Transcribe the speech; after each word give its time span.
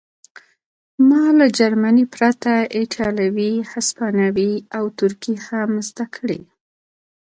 ما 1.09 1.23
له 1.37 1.45
جرمني 1.57 2.05
پرته 2.15 2.51
ایټالوي 2.77 3.53
هسپانوي 3.71 4.53
او 4.77 4.83
ترکي 4.99 5.35
هم 5.47 5.71
زده 5.87 6.05
کړې 6.15 6.41